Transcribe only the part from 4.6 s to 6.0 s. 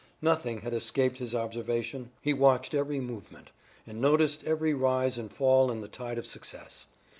rise and fall in the